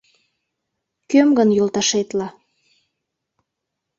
Кöм 1.09 1.29
гын 1.37 1.49
йолташетла 1.57 2.27